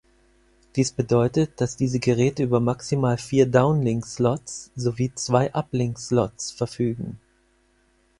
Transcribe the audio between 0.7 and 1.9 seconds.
Dies bedeutet, dass